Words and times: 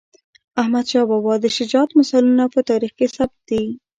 احمدشاه 0.61 1.05
بابا 1.11 1.33
د 1.41 1.45
شجاعت 1.57 1.91
مثالونه 1.99 2.43
په 2.53 2.59
تاریخ 2.69 2.91
کې 2.97 3.07
ثبت 3.15 3.39
دي. 3.49 3.63